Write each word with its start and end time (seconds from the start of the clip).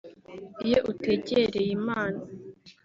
Iyo 0.65 0.79
utegereye 0.91 1.61
Imana 1.77 2.21